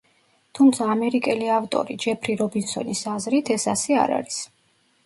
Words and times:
თუმცა 0.59 0.87
ამერიკელი 0.93 1.51
ავტორი 1.57 1.99
ჯეფრი 2.07 2.37
რობინსონის 2.41 3.05
აზრით, 3.15 3.55
ეს 3.59 3.71
ასე 3.77 4.01
არ 4.07 4.17
არის. 4.21 4.43